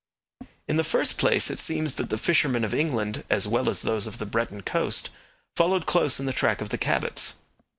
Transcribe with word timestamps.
In 0.67 0.77
the 0.77 0.83
first 0.83 1.19
place, 1.19 1.51
it 1.51 1.59
seems 1.59 1.93
that 1.93 2.09
the 2.09 2.17
fishermen 2.17 2.63
of 2.63 2.73
England, 2.73 3.23
as 3.29 3.47
well 3.47 3.69
as 3.69 3.83
those 3.83 4.07
of 4.07 4.17
the 4.17 4.25
Breton 4.25 4.61
coast, 4.61 5.11
followed 5.55 5.85
close 5.85 6.19
in 6.19 6.25
the 6.25 6.33
track 6.33 6.59
of 6.59 6.69
the 6.69 6.77
Cabots. 6.79 7.35